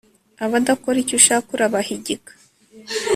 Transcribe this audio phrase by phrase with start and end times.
[0.45, 2.31] abadakora icyo ushaka urabahigika